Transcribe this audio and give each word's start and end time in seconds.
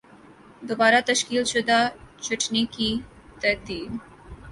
دوبارہ 0.67 0.99
تشکیل 1.09 1.43
شدہ 1.51 1.79
چھٹنی 2.23 2.63
کی 2.75 2.89
ترتیب 3.41 3.89